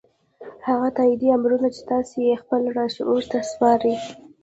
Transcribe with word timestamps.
هغه 0.67 0.87
تاييدي 0.97 1.27
امرونه 1.37 1.67
چې 1.75 1.81
تاسې 1.91 2.17
يې 2.27 2.35
خپل 2.41 2.61
لاشعور 2.75 3.23
ته 3.31 3.39
سپارئ. 3.51 3.95